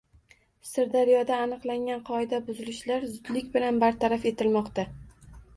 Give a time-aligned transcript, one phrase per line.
[0.69, 4.91] Sirdaryoda aniqlangan qoida buzilishlar zudlik bilan bartaraf etilmoqda